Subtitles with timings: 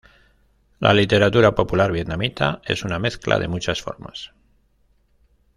[0.79, 4.33] La literatura popular vietnamita es una mezcla de muchas formas.